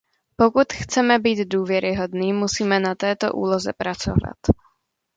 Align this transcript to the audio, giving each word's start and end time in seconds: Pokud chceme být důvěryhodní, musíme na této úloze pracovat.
Pokud 0.35 0.73
chceme 0.73 1.19
být 1.19 1.47
důvěryhodní, 1.49 2.33
musíme 2.33 2.79
na 2.79 2.95
této 2.95 3.33
úloze 3.33 3.73
pracovat. 3.73 4.35